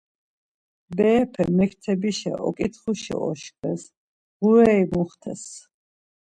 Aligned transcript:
Berepe 0.95 1.43
mektebişa 1.57 2.33
oǩitxuşa 2.47 3.15
oşkves, 3.29 3.83
ğureri 4.43 4.85
muxtes. 4.93 5.43